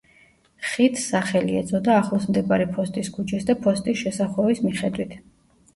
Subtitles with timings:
[0.69, 5.17] ხიდს სახელი ეწოდა ახლოს მდებარე ფოსტის ქუჩის და ფოსტის შესახვევის მიხედვით.